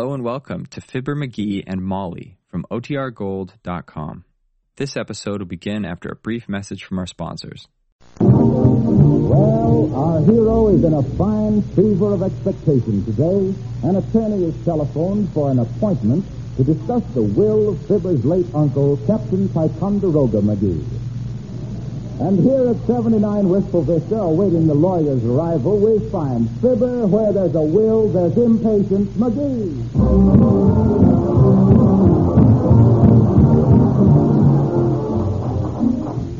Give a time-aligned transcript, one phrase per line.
[0.00, 4.24] Hello and welcome to Fibber McGee and Molly from OTRGold.com.
[4.76, 7.68] This episode will begin after a brief message from our sponsors.
[8.18, 13.54] Well, our hero is in a fine fever of expectation today.
[13.82, 16.24] An attorney is telephoned for an appointment
[16.56, 21.09] to discuss the will of Fibber's late uncle, Captain Ticonderoga McGee.
[22.20, 27.54] And here at 79 Wistful Vista, awaiting the lawyer's arrival, we find Fibber, where there's
[27.54, 29.88] a will, there's impatience, McGee.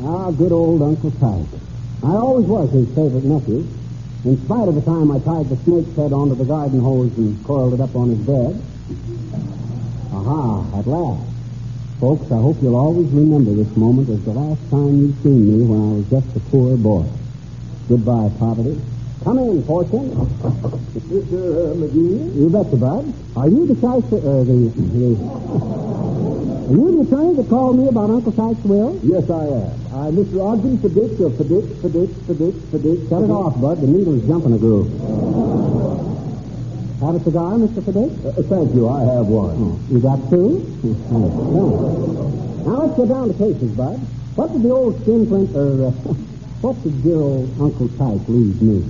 [0.05, 1.59] Ah, good old Uncle Tyke.
[2.03, 3.67] I always was his favorite nephew,
[4.23, 7.43] in spite of the time I tied the snake's head onto the garden hose and
[7.43, 8.61] coiled it up on his bed.
[10.13, 11.30] Aha, at last.
[12.01, 15.63] Folks, I hope you'll always remember this moment as the last time you've seen me
[15.63, 17.05] when I was just a poor boy.
[17.87, 18.81] Goodbye, poverty.
[19.23, 20.09] Come in, Fortune.
[20.09, 21.77] Mr.
[21.77, 22.33] McGee?
[22.33, 23.05] You betcha, Bud.
[23.37, 25.13] Are you the shyster, uh, the, the...
[26.65, 28.99] Are you the attorney that called me about Uncle Tyke's will?
[29.03, 29.69] Yes, I am.
[29.93, 30.41] I'm Mr.
[30.41, 33.09] Ogden Fiddick of Fiddick, Fiddick, Fiddick, Fiddick.
[33.09, 33.79] Shut it off, Bud.
[33.79, 34.89] The needle's jumping a groove.
[37.01, 37.81] Have a cigar, Mr.
[37.81, 38.13] Fiddick?
[38.21, 38.87] Uh, thank you.
[38.87, 39.57] I have one.
[39.57, 40.61] Oh, you got two?
[42.61, 43.97] Now let's get down to cases, Bud.
[44.37, 45.91] What did the old skinflint, or uh,
[46.61, 48.85] what did dear old Uncle Tyke leave me?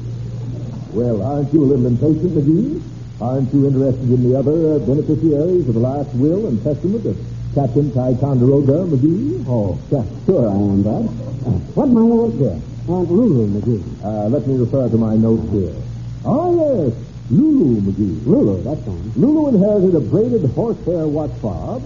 [0.92, 2.84] Well, aren't you a little impatient, McGee?
[3.24, 7.16] Aren't you interested in the other uh, beneficiaries of the last will and testament of
[7.56, 9.46] Captain Ticonderoga McGee?
[9.48, 11.08] Oh, sure, sure I am, Bud.
[11.48, 12.60] Uh, what my aunt here?
[12.92, 14.04] Aunt Lulu McGee.
[14.04, 15.80] Uh, let me refer to my notes here.
[16.26, 17.11] Oh, yes.
[17.30, 18.26] Lulu McGee.
[18.26, 19.12] Lulu, that's fine.
[19.16, 21.84] Lulu inherited a braided horsehair watch fob,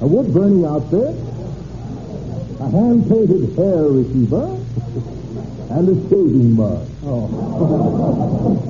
[0.00, 1.14] a wood-burning outfit,
[2.60, 4.58] a hand-painted hair receiver,
[5.70, 6.86] and a shaving mug.
[7.04, 7.28] Oh,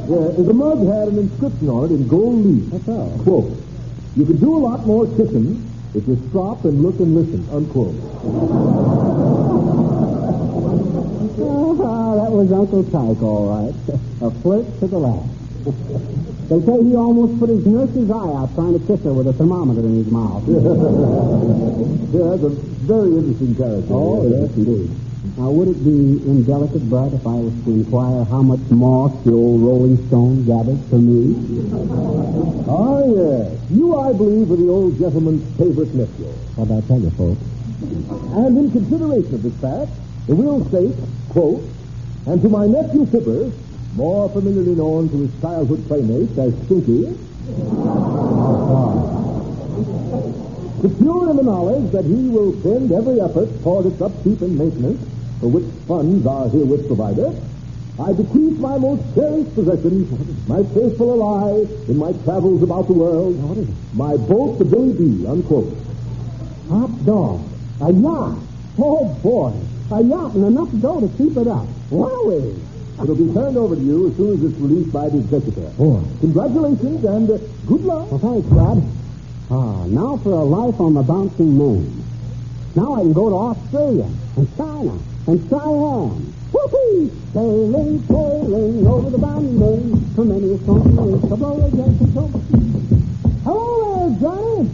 [0.09, 2.71] Yeah, the mug had an inscription on it in gold leaf.
[2.71, 3.19] that's all.
[3.25, 3.57] Quote,
[4.17, 5.65] you can do a lot more kissing
[5.95, 7.95] if you stop and look and listen, unquote.
[11.81, 13.75] Ah, that was Uncle Tyke, all right.
[14.21, 15.29] a flirt to the last.
[15.65, 19.33] They say he almost put his nurse's eye out trying to kiss her with a
[19.33, 20.45] thermometer in his mouth.
[22.09, 22.49] Yeah, that's a
[22.89, 23.93] very interesting character.
[23.93, 24.89] Oh, yes, indeed.
[25.37, 29.33] Now, would it be indelicate, Bud, if I was to inquire how much moss the
[29.37, 31.37] old Rolling Stone gathered for me?
[32.65, 33.61] Ah, yes.
[33.71, 36.33] You, I believe, are the old gentleman's favorite nephew.
[36.57, 37.45] What'd I tell you, folks?
[38.41, 39.93] And in consideration of this fact,
[40.27, 40.97] the will states,
[41.29, 41.63] quote,
[42.25, 43.53] and to my nephew Fibber,
[43.99, 47.11] more familiarly known to his childhood playmates as Stinky,
[50.81, 55.03] secure in the knowledge that he will spend every effort toward its upkeep and maintenance,
[55.41, 57.35] for which funds are herewith provided,
[57.99, 60.07] I bequeath my most cherished possession,
[60.47, 63.35] my faithful ally in my travels about the world,
[63.95, 65.75] my boat, the Billy B, unquote.
[66.71, 67.43] Hot dog.
[67.83, 68.39] A yacht.
[68.79, 69.53] Oh, boy.
[69.91, 71.67] A yacht and enough dough to keep it up.
[71.91, 72.68] Wowie.
[73.03, 75.71] It'll be turned over to you as soon as it's released by the executor.
[75.79, 76.03] Boy.
[76.21, 78.11] Congratulations and uh, good luck.
[78.11, 78.83] Well, thanks, Bud.
[79.51, 82.05] Ah, now for a life on the bouncing moon.
[82.75, 86.35] Now I can go to Australia and China and Siam.
[86.53, 87.13] Whoopee!
[87.33, 90.15] Sailing, sailing over the bounding moon.
[90.15, 92.31] for many a song is to blow against the toe.
[93.45, 94.65] Hello there, Johnny.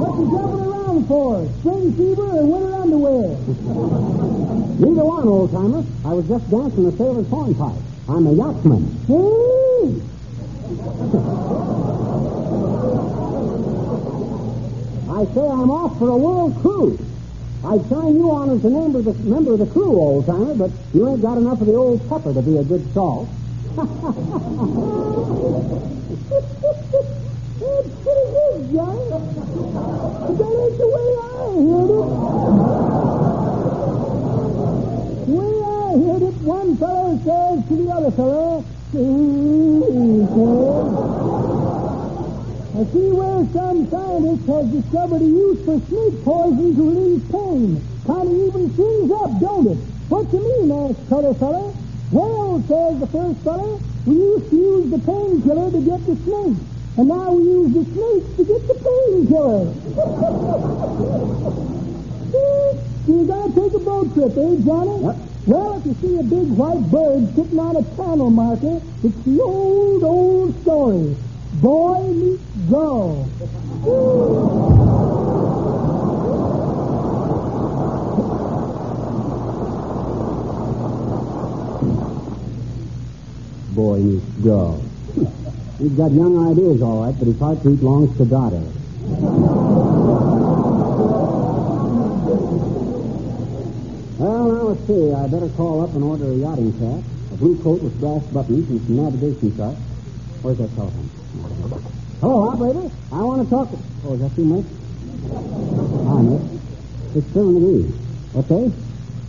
[0.00, 1.44] What you jumping around for?
[1.58, 3.28] Spring fever or winter underwear?
[4.78, 5.82] Neither one, old timer.
[6.06, 7.82] I was just dancing a sailor's hornpipe.
[8.08, 8.86] I'm a yachtsman.
[9.10, 9.90] Hey!
[15.10, 17.00] I say I'm off for a world cruise.
[17.66, 20.54] I'd sign you on as a member of the, member of the crew, old timer,
[20.54, 23.28] but you ain't got enough of the old pepper to be a good salt.
[27.62, 29.04] It's pretty good, Johnny.
[29.10, 29.20] But
[30.38, 30.86] that ain't the
[31.50, 32.06] it.
[35.30, 39.50] Way I heard it, one fellow says to the other fellow, "See,".
[42.72, 47.80] I see where some scientist has discovered a use for snake poison to relieve pain.
[48.06, 49.78] Kind of even things up, don't it?
[50.08, 51.74] What you mean, asked t'other fellow.
[52.10, 56.56] Well, says the first fellow, we used to use the painkiller to get the snake.
[56.96, 59.72] And now we use the snakes to get the painkiller.
[63.06, 65.02] you gotta take a boat trip, eh, Johnny?
[65.04, 65.16] Yep.
[65.46, 69.40] Well, if you see a big white bird sitting on a channel marker, it's the
[69.40, 71.16] old, old story.
[71.54, 73.24] Boy meets girl.
[83.74, 84.82] Boy meets girl.
[85.80, 88.60] He's got young ideas, all right, but his heartbeat belongs to daughter.
[94.20, 95.14] Well, now let's see.
[95.14, 97.00] I better call up and order a yachting cap,
[97.32, 99.80] a blue coat with brass buttons, and some navigation charts.
[100.42, 101.08] Where's that telephone?
[102.20, 102.90] Hello, operator.
[103.10, 103.78] I want to talk to.
[104.04, 104.68] Oh, is that you, Myrt?
[106.12, 106.44] Hi, Nick.
[107.16, 107.88] It's Phil McGee.
[108.36, 108.68] Okay.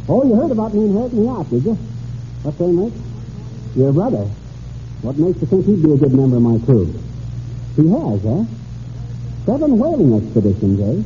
[0.10, 1.78] Oh, you heard about me inheriting the yacht, did you?
[2.44, 2.92] That, Myrt?
[3.78, 4.28] Your brother.
[5.02, 6.86] What makes you think he'd be a good member of my crew?
[7.76, 8.46] He has, eh?
[9.46, 11.02] Seven whaling expeditions, eh?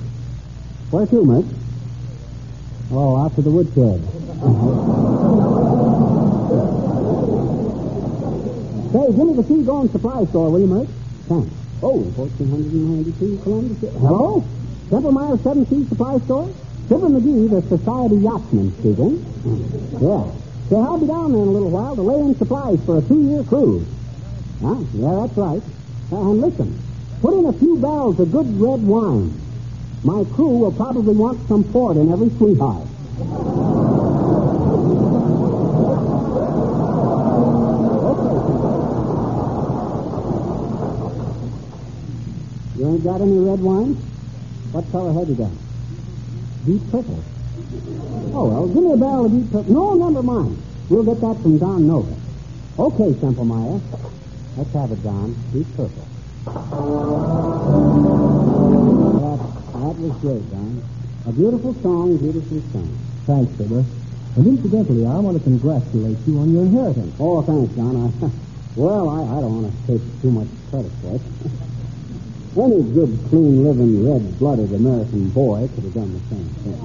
[0.91, 1.45] Where to, Myrt?
[2.91, 4.01] Oh, out to the woodshed.
[8.91, 10.87] Say, give me the Seagoing Supply Store, will you, Myrt?
[11.27, 11.51] Thanks.
[11.81, 13.93] Oh, 1492 Columbus.
[13.99, 14.43] Hello?
[14.89, 16.49] Temple Meyer Seven Seas Supply Store?
[16.89, 19.25] Fibber McGee, the Society Yachtsman speaking.
[20.01, 20.44] Yeah.
[20.69, 23.01] Say, I'll be down there in a little while to lay in supplies for a
[23.01, 23.87] two-year cruise.
[24.61, 25.61] Yeah, that's right.
[26.11, 26.81] Uh, and listen,
[27.21, 29.39] put in a few barrels of good red wine.
[30.03, 32.87] My crew will probably want some port in every sweetheart.
[42.77, 43.93] You ain't got any red wine?
[44.71, 45.51] What color have you got?
[46.65, 47.23] Deep purple.
[48.33, 49.73] Oh, well, give me a barrel of deep purple.
[49.73, 50.61] No, never mind.
[50.89, 52.19] We'll get that from Don Novis.
[52.77, 53.81] Okay, Templemeyer.
[54.57, 55.33] Let's have it, Don.
[55.51, 56.07] Deep purple.
[59.25, 59.39] That,
[59.73, 60.83] that was great, Don.
[61.25, 62.97] A beautiful song, beautifully sung.
[63.25, 63.83] Thanks, Fibber.
[64.35, 67.15] And incidentally, I want to congratulate you on your inheritance.
[67.19, 67.95] Oh, thanks, Don.
[67.97, 68.29] I,
[68.75, 71.21] well, I, I don't want to take too much credit for it.
[72.57, 76.79] Any good, clean-living, red-blooded American boy could have done the same thing.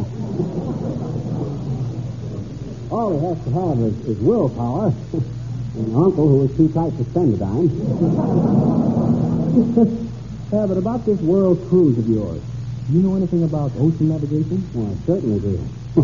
[2.91, 6.91] All he has to have is, is willpower and an uncle who is too tight
[6.99, 7.71] to spend a dime.
[10.53, 12.43] yeah, but about this world cruise of yours,
[12.89, 14.69] do you know anything about ocean navigation?
[14.75, 15.65] Well, I certainly do.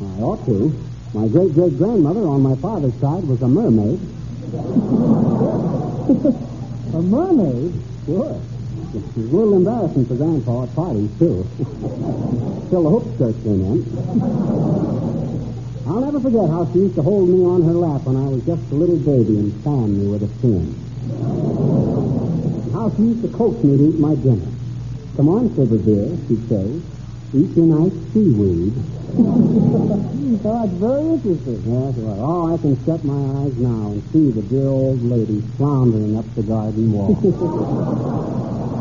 [0.00, 0.72] I ought to.
[1.12, 3.98] My great-great-grandmother on my father's side was a mermaid.
[6.94, 7.74] a mermaid?
[8.06, 8.40] Sure.
[8.94, 11.46] It's a little embarrassing for Grandpa at parties, too.
[12.70, 13.84] Till the hook skirt came in.
[15.86, 18.40] I'll never forget how she used to hold me on her lap when I was
[18.48, 20.72] just a little baby and fan me with a spoon.
[22.72, 24.48] How she used to coax me to eat my dinner.
[25.16, 26.80] Come on, Silver dear, she'd say.
[27.36, 28.72] Eat your nice seaweed.
[29.20, 31.60] oh, that's very interesting.
[31.60, 35.44] Yes, well, oh, I can shut my eyes now and see the dear old lady
[35.58, 37.12] floundering up the garden wall.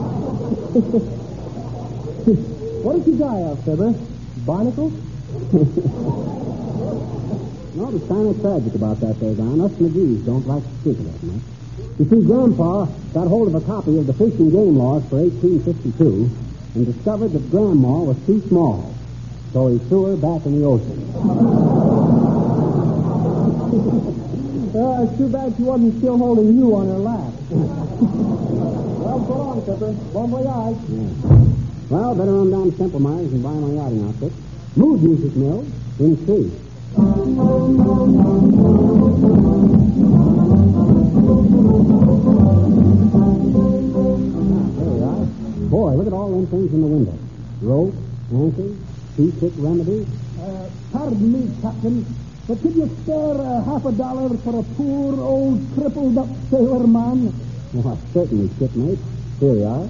[2.83, 3.91] what did you die of, Fibber?
[4.45, 4.94] Barnacles?
[7.75, 9.59] no, kind of tragic about that there, Don.
[9.61, 11.41] Us McGee's don't like to speak of that much.
[11.99, 15.17] You see, Grandpa got hold of a copy of the Fish and Game Laws for
[15.17, 16.29] 1852
[16.75, 18.95] and discovered that Grandma was too small,
[19.51, 21.03] so he threw her back in the ocean.
[24.77, 27.33] uh, it's too bad she wasn't still holding you on her lap.
[27.99, 29.91] Well, so long, Fibber.
[30.13, 30.77] Bon voyage.
[30.89, 31.09] Yeah.
[31.89, 34.33] Well, better run down to Temple Myers and buy my yachting outfit.
[34.75, 35.65] Mood Music Mill
[35.99, 36.51] in C.
[45.69, 47.17] Boy, look at all them things in the window.
[47.62, 47.95] Rope,
[48.31, 48.77] anchors,
[49.15, 50.07] seasick remedies.
[50.39, 52.05] Uh, pardon me, Captain,
[52.48, 56.88] but could you spare uh, half a dollar for a poor, old, crippled up sailor
[56.88, 57.33] man?
[57.74, 59.00] Well, certainly, shipmate.
[59.39, 59.88] Here we are.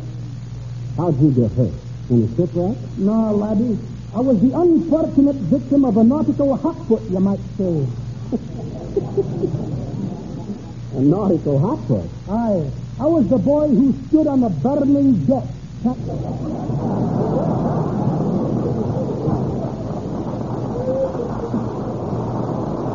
[0.98, 1.72] How'd you get hurt?
[2.10, 2.78] In a shipwreck?
[2.98, 3.78] No, laddie.
[4.16, 7.86] I was the unfortunate victim of a nautical hotfoot, you might say.
[10.98, 12.10] a nautical hotfoot?
[12.30, 12.72] Aye.
[13.00, 15.44] I was the boy who stood on the burning deck.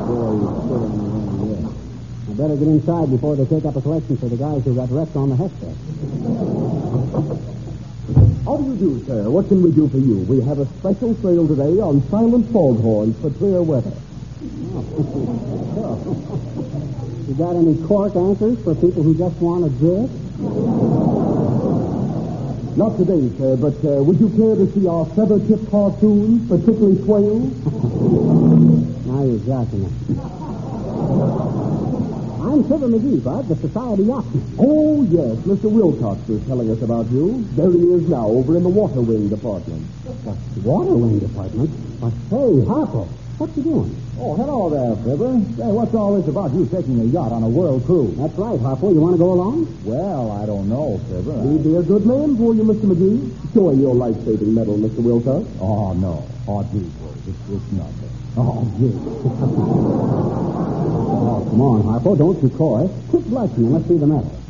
[0.08, 1.72] Boy, you stood on the burning deck.
[2.32, 4.88] I better get inside before they take up a collection for the guys who got
[4.90, 5.76] wrecked on the Hesperus.
[8.46, 9.28] How do you do, sir?
[9.28, 10.24] What can we do for you?
[10.24, 13.92] We have a special sale today on silent foghorns for clear weather.
[15.76, 16.00] Oh.
[17.28, 20.16] you got any cork anchors for people who just want to drift?
[22.80, 26.96] Not today, sir, but uh, would you care to see our feather tip cartoons, particularly
[27.04, 27.52] quails?
[29.04, 31.71] now you're jacking it.
[32.52, 34.44] I'm Fibber McGee, Bud, the Society Yachtsman.
[34.59, 35.40] Oh, yes.
[35.49, 35.73] Mr.
[35.73, 37.42] Wilcox was telling us about you.
[37.56, 39.80] There he is now, over in the water wing department.
[40.04, 41.71] The water wing department?
[41.99, 43.97] But say, Harlow, What you doing?
[44.21, 45.32] Oh, hello there, Fibber.
[45.56, 48.18] Say, what's all this about you taking a yacht on a world cruise?
[48.18, 48.92] That's right, Harlow.
[48.92, 49.64] You want to go along?
[49.82, 51.40] Well, I don't know, Fibber.
[51.49, 52.85] He'd be a good man for you, Mr.
[52.85, 53.32] McGee.
[53.54, 55.00] Show him your life-saving medal, Mr.
[55.00, 55.49] Wilcox.
[55.59, 56.28] Oh, no.
[56.47, 58.12] Oh, gee, it's, it's nothing.
[58.37, 60.59] Oh, gee.
[61.52, 62.16] Come on, Harlow.
[62.16, 62.88] Don't be coy.
[63.11, 64.32] Quit blushing and let's see the medal.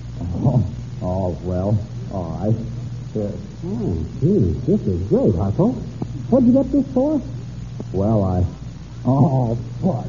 [0.44, 0.64] Oh,
[1.02, 1.76] oh well,
[2.12, 2.54] all right.
[3.20, 3.32] Uh,
[3.64, 5.70] Oh, gee, this is great, Harlow.
[6.30, 7.20] What'd you get this for?
[7.92, 8.44] well, I...
[9.04, 10.06] Oh, fuck.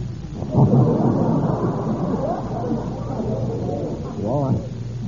[4.22, 4.44] well,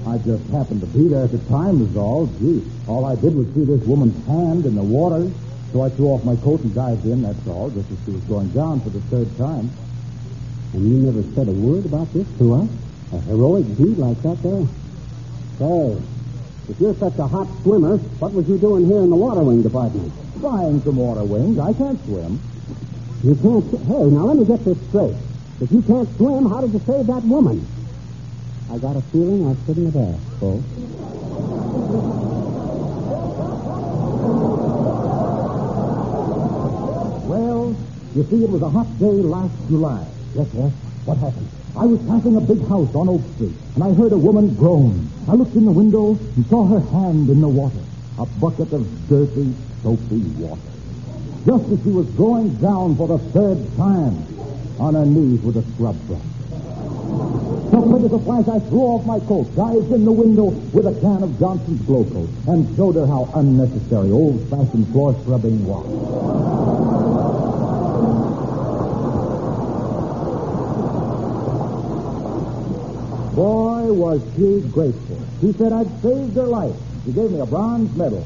[0.08, 2.26] I, I just happened to be there at the time, was all.
[2.40, 5.32] Gee, all I did was see this woman's hand in the water,
[5.72, 8.22] so I threw off my coat and dived in, that's all, just as she was
[8.24, 9.70] going down for the third time.
[10.74, 12.70] And you never said a word about this to us?
[13.14, 14.68] A heroic deed like that there?
[15.60, 16.02] Say,
[16.68, 19.62] if you're such a hot swimmer, what was you doing here in the water wing
[19.62, 20.12] department?
[20.40, 21.60] Flying some water wings.
[21.60, 22.40] I can't swim.
[23.24, 23.64] You can't.
[23.86, 25.16] Hey, now let me get this straight.
[25.62, 27.66] If you can't swim, how did you save that woman?
[28.72, 30.66] I got a feeling I shouldn't have asked, folks.
[37.30, 37.76] Well,
[38.16, 40.06] you see, it was a hot day last July.
[40.36, 40.72] Yes, yes.
[41.06, 41.48] What happened?
[41.78, 45.08] I was passing a big house on Oak Street, and I heard a woman groan.
[45.30, 47.80] I looked in the window and saw her hand in the water.
[48.20, 50.60] A bucket of dirty, soapy water.
[51.46, 54.26] Just as she was going down for the third time,
[54.78, 56.20] on her knees with a scrub brush.
[57.72, 60.86] So quick as a flash, I threw off my coat, dived in the window with
[60.86, 66.45] a can of Johnson's Glo-Coat, and showed her how unnecessary old-fashioned floor scrubbing was.
[73.36, 75.20] Boy, was she grateful.
[75.42, 76.76] She said I'd saved her life.
[77.06, 78.24] She gave me a bronze medal.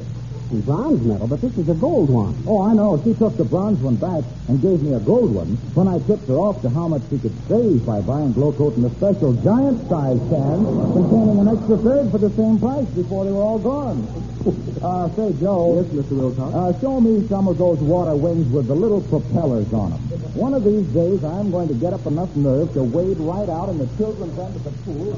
[0.50, 2.34] A bronze medal, but this is a gold one.
[2.44, 3.00] Oh, I know.
[3.06, 6.26] She took the bronze one back and gave me a gold one when I tipped
[6.26, 10.18] her off to how much she could save by buying Glo-Coat in a special giant-size
[10.26, 10.58] can
[10.90, 14.02] containing an extra third for the same price before they were all gone.
[14.82, 15.86] uh, say, Joe.
[15.86, 16.18] Yes, Mr.
[16.18, 16.50] Wilcox.
[16.50, 20.02] Uh, show me some of those water wings with the little propellers on them.
[20.34, 23.70] One of these days, I'm going to get up enough nerve to wade right out
[23.70, 25.14] in the children's end of the pool.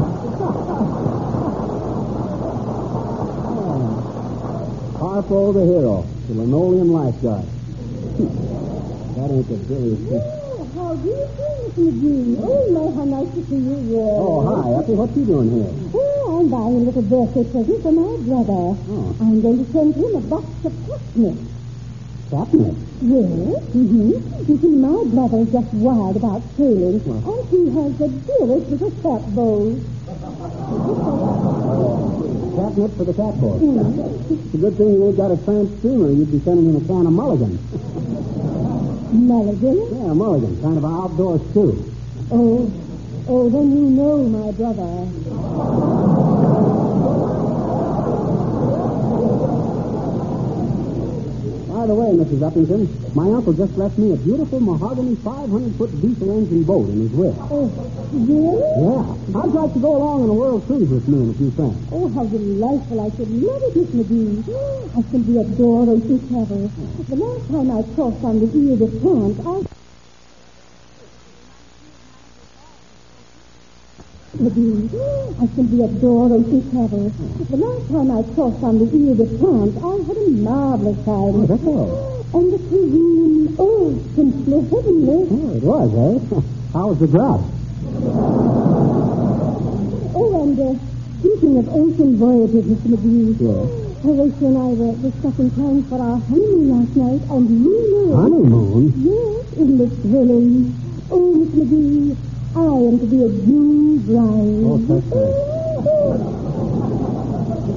[5.16, 7.40] Harlow the hero, the linoleum lifeguard.
[9.16, 9.96] that ain't the Billy.
[10.12, 11.88] Oh, how do you do, Mr.
[11.88, 12.36] McGee?
[12.44, 13.96] Oh, my, how nice to see you.
[13.96, 14.92] Oh, hi, Uppy.
[14.92, 15.72] What you doing here?
[15.96, 18.76] Oh, I'm buying a little birthday present for my brother.
[18.76, 19.16] Oh.
[19.18, 21.40] I'm going to send him a box of catnip.
[22.28, 22.76] Catnip.
[23.00, 24.20] Yes, mm-hmm.
[24.20, 28.92] You see, my brother is just wild about sailing, and he has the dearest little
[29.00, 29.80] catboat.
[32.56, 33.60] Catnip for the catboat.
[33.60, 34.46] Mm.
[34.46, 36.10] It's a good thing you ain't got a tramp steamer.
[36.10, 37.58] You'd be sending him a can of mulligan.
[39.12, 39.76] Mulligan?
[39.92, 40.62] Yeah, mulligan.
[40.62, 41.92] Kind of an outdoor stew.
[42.30, 42.72] Oh,
[43.28, 45.85] oh, then you know my brother.
[51.86, 52.42] By the way, Mrs.
[52.42, 57.12] Uppington, my uncle just left me a beautiful mahogany 500-foot diesel engine boat in his
[57.12, 57.36] will.
[57.46, 57.70] Oh,
[58.10, 58.58] really?
[58.82, 59.38] Yeah.
[59.38, 61.78] I'd like to go along on a world cruise with me and a few friends?
[61.92, 63.00] Oh, how delightful.
[63.06, 64.98] I should love it, Miss McGee.
[64.98, 66.70] I simply adore ocean travel.
[67.06, 69.85] The last time I crossed on the Ile de France, I...
[74.36, 77.10] McGee, I simply adore ocean travel.
[77.10, 81.34] The last time I crossed on the Ile de France, I had a marvelous time.
[81.36, 81.90] Oh, that's all.
[82.34, 85.26] And the cuisine, oh, simply heavenly.
[85.30, 86.40] Oh, it was, eh?
[86.72, 87.40] How was the grub?
[90.14, 90.74] Oh, and uh,
[91.20, 92.88] speaking of ocean voyages, Mr.
[92.92, 93.36] McGee.
[93.40, 93.86] Yes.
[94.02, 98.16] Horatio and I were discussing plans for our honeymoon last night, and you know...
[98.16, 98.92] Honeymoon?
[99.02, 100.74] Yes, isn't it thrilling?
[101.10, 102.16] Oh, Miss McGee,
[102.56, 104.64] I am to be a June bride.
[104.64, 105.36] Oh, that's right.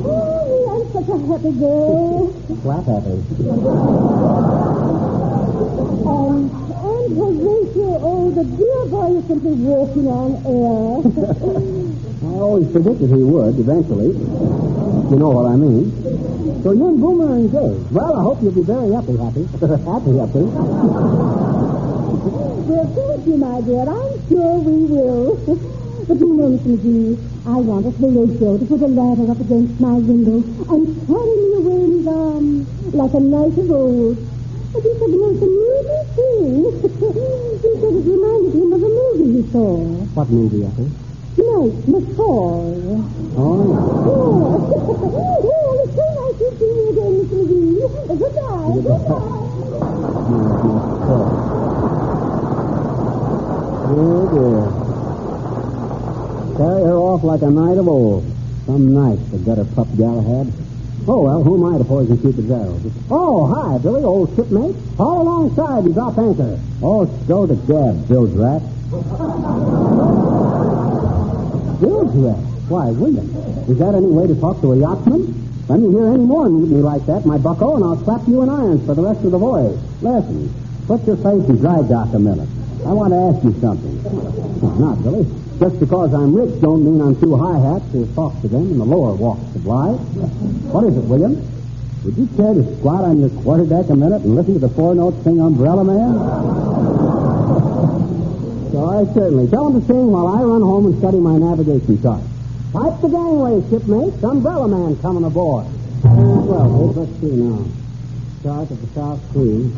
[0.07, 2.31] Oh, I'm such a happy girl.
[2.63, 3.19] Slap happy.
[6.07, 6.47] And,
[6.79, 11.03] and Horatio, oh, the dear boy is simply walking on air.
[12.23, 14.15] I always predicted he would eventually.
[14.15, 15.91] You know what I mean.
[16.63, 17.91] So you and Boomer are engaged.
[17.91, 19.43] Well, I hope you'll be very happy, happy.
[19.83, 21.58] happy, happy.
[22.09, 23.85] We'll thank you, my dear.
[23.85, 25.37] I'm sure we will.
[26.07, 27.13] but you know, Miss McGee,
[27.45, 30.41] I want a Horatio to put a ladder up against my window
[30.73, 34.17] and carry me away in his arms like a knight of old.
[34.73, 36.81] But he said the most amusing thing.
[37.61, 39.77] he said it reminded him of a movie he saw.
[40.17, 40.89] What movie, Uppy?
[41.37, 43.05] Night must fall.
[43.37, 43.69] Oh,
[44.09, 44.65] Oh,
[45.45, 47.85] oh it's so nice to see you again, Miss McGee.
[48.17, 48.81] Goodbye.
[48.81, 49.37] Goodbye.
[53.89, 54.69] Dear.
[56.57, 58.23] Carry her off like a knight of old.
[58.67, 60.53] Some night the gutter pup gal had.
[61.07, 62.85] Oh, well, who am I to poison Cupid's arrows?
[63.09, 64.75] Oh, hi, Billy, old shipmate.
[64.97, 66.59] Haul alongside and drop anchor.
[66.83, 68.61] Oh, go to gab, Bill's rat.
[71.81, 72.37] Bill's rat?
[72.69, 73.25] Why, William,
[73.67, 75.33] is that any way to talk to a yachtsman?
[75.67, 78.49] Let me hear any more mutiny like that, my bucko, and I'll slap you in
[78.49, 79.79] irons for the rest of the voyage.
[80.03, 80.53] Listen,
[80.85, 82.49] put your face in dry dock a minute.
[82.85, 84.01] I want to ask you something.
[84.61, 85.25] No, not Billy.
[85.59, 88.77] Just because I'm rich don't mean I'm too high hat to talk to them in
[88.79, 89.99] the lower walks of life.
[90.71, 91.35] What is it, William?
[92.05, 94.95] Would you care to squat on your quarterdeck a minute and listen to the four
[94.95, 96.13] notes sing Umbrella Man?
[98.71, 99.49] so I certainly.
[99.51, 102.21] Tell them to sing while I run home and study my navigation chart.
[102.71, 104.23] Pipe the gangway, shipmates.
[104.23, 105.65] Umbrella Man coming aboard.
[106.03, 107.65] Well, let's see now.
[108.41, 109.69] Chart of the South Sea.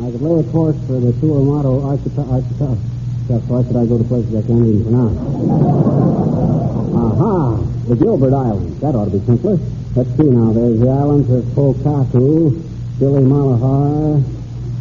[0.00, 1.80] I could lay a course for the Archipelago.
[1.90, 2.78] Archipel-
[3.28, 5.18] Yes, why should I go to places I can't even pronounce?
[6.94, 7.58] Aha!
[7.88, 8.80] The Gilbert Islands.
[8.80, 9.58] That ought to be simpler.
[9.96, 10.52] Let's see now.
[10.52, 12.62] There's the islands of Pokaku,
[13.00, 14.22] Billy Malahar,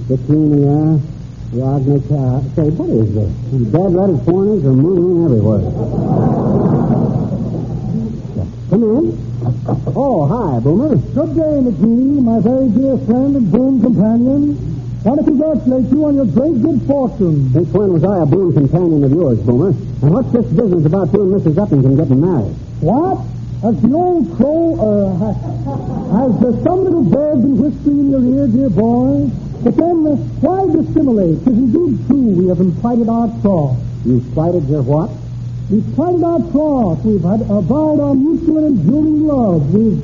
[0.07, 1.01] Bikini,
[1.51, 2.55] Yagnika.
[2.55, 3.31] Say, what is this?
[3.71, 5.65] Dead-leaded foreigners are moving everywhere.
[8.69, 9.17] Come in.
[9.95, 10.95] Oh, hi, Boomer.
[10.95, 14.76] Good day, McGee, my very dear friend and boon companion.
[15.07, 17.47] I want to congratulate you on your great good fortune.
[17.53, 19.71] Since when was I a boon companion of yours, Boomer?
[20.03, 21.55] And what's this business about you and Mrs.
[21.55, 22.51] Uppington getting married?
[22.83, 23.23] What?
[23.63, 25.35] Has the old crow, uh, has,
[26.11, 29.31] has there some little bird been whispering in your ear, dear boy?
[29.63, 31.39] But then, uh, why dissimulate?
[31.39, 33.79] Tis indeed true we have plighted our troth.
[34.03, 35.07] You've plighted your what?
[35.71, 36.99] We've plighted our troth.
[37.07, 39.71] We've had uh, vowed our mutual and enduring love.
[39.71, 40.03] We've,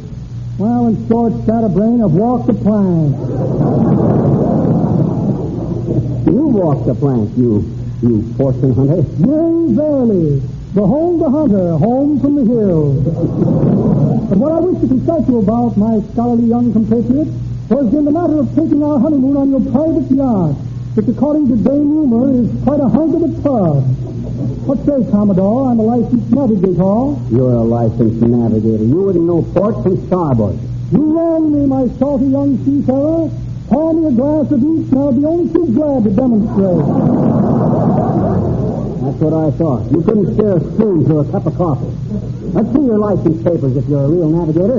[0.56, 3.20] well, in short, scatterbrain, have walked the plank.
[6.26, 7.68] You walked the plank, you,
[8.02, 9.04] you fortune hunter.
[9.20, 10.42] Yea, verily.
[10.74, 13.04] Behold the hunter, home from the hills.
[14.30, 17.28] but what I wish to consult you about, my scholarly young compatriot,
[17.70, 20.56] was in the matter of taking our honeymoon on your private yacht,
[20.96, 23.84] which according to Dame Rumor is quite a hunk of a tub.
[24.66, 25.70] What say, Commodore?
[25.70, 27.20] I'm a licensed navigator.
[27.36, 28.84] You're a licensed navigator.
[28.84, 30.58] You wouldn't know port from starboard.
[30.92, 33.30] You wrong me, my salty young seafarer.
[33.74, 36.86] Pour me a glass of each, and I'll be only too glad to demonstrate.
[39.02, 39.90] That's what I thought.
[39.90, 41.90] You couldn't steer a spoon through a cup of coffee.
[42.54, 44.78] Let's see your license papers if you're a real navigator.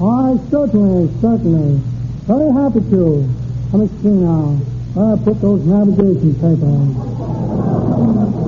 [0.00, 1.76] I certainly, certainly.
[2.24, 3.28] Very happy to.
[3.76, 4.64] Let me see now.
[4.96, 6.88] I'll put those navigation papers.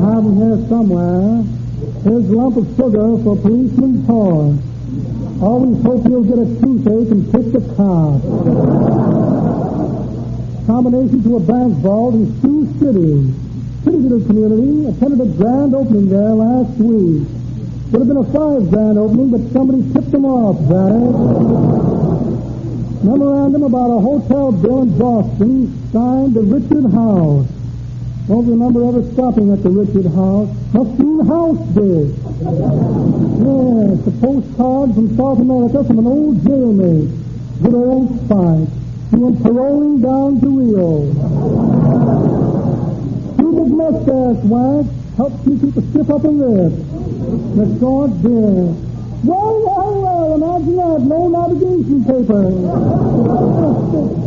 [0.01, 1.45] I have them here somewhere.
[2.09, 4.57] Here's a lump of sugar for policeman's horse.
[5.45, 9.38] Always hope you'll get a toothache and pick the car.
[10.69, 13.33] Combination to a bank vault in Sioux City.
[13.85, 14.85] Pretty little community.
[14.85, 17.25] Attended a grand opening there last week.
[17.89, 21.09] Would have been a five grand opening, but somebody tipped them off, it?
[23.03, 27.49] Memorandum about a hotel bill in Boston signed to Richard House.
[28.29, 30.53] Don't remember ever stopping at the Richard House.
[30.75, 32.13] Must mean house big.
[33.41, 37.09] Yes, a postcard from South America from an old jailmate.
[37.63, 38.78] Good old Spike.
[39.11, 41.13] He went paroling down to Rio.
[43.59, 46.73] Big mustache wax helps you keep a stiff upper lip.
[47.59, 48.77] The short beard.
[49.25, 51.01] Well, well, well, imagine that.
[51.03, 52.43] No navigation paper.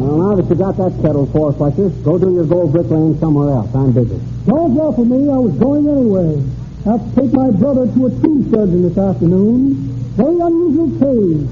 [0.01, 3.17] Well, now that you got that settled, four flushers, go do your gold brick bricklaying
[3.19, 3.73] somewhere else.
[3.73, 4.19] I'm busy.
[4.45, 5.29] Don't ruffle me.
[5.31, 6.43] I was going anyway.
[6.85, 9.75] I have to take my brother to a tree surgeon this afternoon.
[10.19, 11.47] Very unusual case.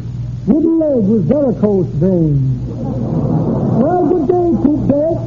[0.47, 2.68] Wooden leg with varicose veins.
[3.79, 5.17] Well, good day, Coop Dick.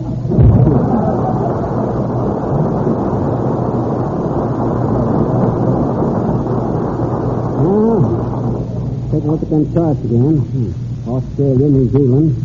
[7.65, 8.03] Well,
[9.11, 10.75] take a look at them charts again.
[11.09, 12.37] Australia, New Zealand,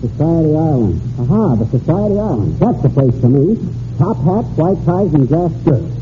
[0.00, 1.00] Society Island.
[1.20, 2.58] Aha, the Society Island.
[2.58, 3.56] That's the place for me.
[3.98, 5.94] Top hats, white ties, and grass skirts.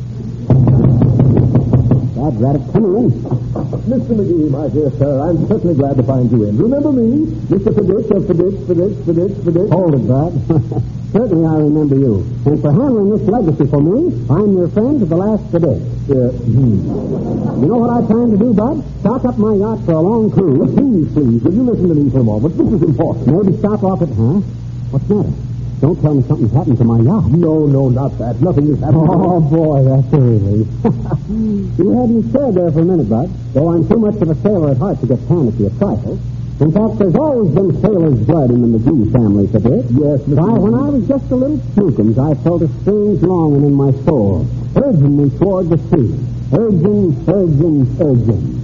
[2.16, 3.53] Dad, rat it, come in.
[3.82, 4.14] Mr.
[4.14, 6.56] McGee, my dear sir, I'm certainly glad to find you in.
[6.56, 7.26] Remember me?
[7.50, 7.74] Mr.
[7.74, 9.68] Fiddick of Fiddick, Fiddick, Fiddick, Fiddick.
[9.70, 10.82] Hold it, Bud.
[11.12, 12.26] Certainly I remember you.
[12.44, 15.78] And for handling this legacy for me, I'm your friend to the last today.
[16.10, 17.62] Uh, hmm.
[17.62, 18.82] You know what I plan to do, Bud?
[19.00, 20.74] Stock up my yacht for a long cruise.
[20.74, 22.58] Please, please, will you listen to me for a moment?
[22.58, 23.26] This is important.
[23.26, 24.42] Maybe stop off at, huh?
[24.90, 25.53] What's the matter?
[25.80, 27.30] Don't tell me something's happened to my yacht.
[27.30, 28.40] No, no, not that.
[28.40, 29.06] Nothing is happening.
[29.10, 30.68] Oh, boy, that's a relief.
[31.78, 33.30] you had me scared there for a minute, Bud.
[33.52, 36.20] Though I'm too much of a sailor at heart to get panicky at trifles.
[36.60, 39.84] In fact, there's always been sailor's blood in the McGee family, for this.
[39.90, 40.38] Yes, Mr.
[40.38, 43.90] Why, when I was just a little snookums, I felt a strange longing in my
[44.06, 46.14] soul, urging me toward the sea.
[46.54, 48.54] Urging, urging, urging.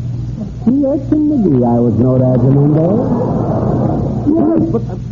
[0.62, 2.94] Sea Urchin McGee, I was known as in them.
[4.38, 5.10] Yes, but uh,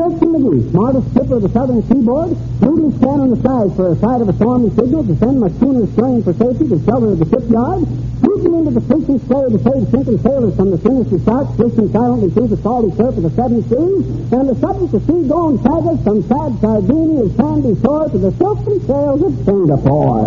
[0.00, 3.96] Urchin McGee, smartest skipper of the southern seaboard, duty stand on the side for a
[4.00, 7.18] sight of a stormy signal to send my schooner straying for safety to shelter of
[7.20, 7.84] the shipyard,
[8.24, 12.30] swooping into the fishing sleigh to save sinking sailors from the sinister sharks drifting silently
[12.32, 16.24] through the salty surf of the seven seas, and the sudden to sea-going tigers from
[16.24, 20.24] sad Sardinia's sandy shore to the silken sails of Singapore.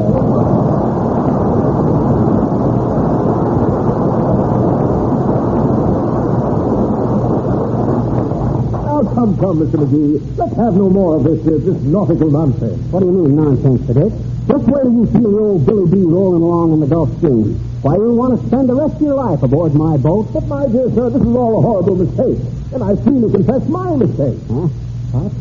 [8.93, 9.75] Now, come, Mr.
[9.75, 10.23] McGee.
[10.37, 12.79] Let's have no more of this, uh, this nautical nonsense.
[12.95, 14.13] What do you mean nonsense, Dick?
[14.47, 17.59] Just where do you see the old Billy B rolling along in the Gulf Stream?
[17.83, 20.31] Why, you want to spend the rest of your life aboard my boat.
[20.31, 22.39] But, my dear sir, this is all a horrible mistake.
[22.71, 24.39] And I freely confess my mistake.
[24.47, 24.71] Huh?
[25.11, 25.31] What?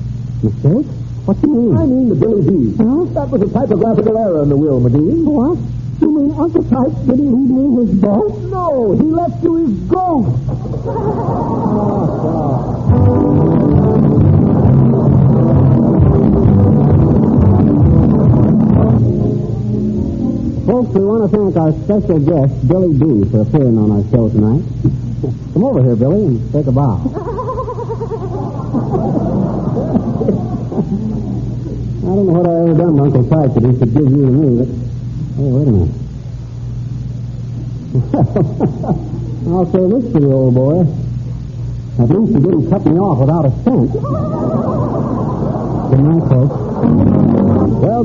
[0.43, 0.87] Mistake?
[1.23, 1.77] What do you mean?
[1.79, 2.75] I mean the Billy B.
[2.75, 3.07] Huh?
[3.15, 5.23] That was a typographical error in the will, McGee.
[5.23, 5.59] What?
[6.03, 8.35] You mean Uncle Tyke didn't leave me his boat?
[8.51, 9.79] No, he left you his
[20.95, 24.63] we want to thank our special guest, Billy B, for appearing on our show tonight.
[25.53, 26.97] Come over here, Billy, and take a bow.
[32.03, 34.27] I don't know what I ever done to Uncle Tyke that he could give you
[34.27, 34.69] to me, but...
[35.39, 35.95] Oh, wait a minute.
[39.49, 40.81] I'll say this to you, old boy.
[42.03, 43.93] At least you didn't cut me off without a cent.
[45.93, 46.57] Good night, folks.
[47.83, 48.05] Well,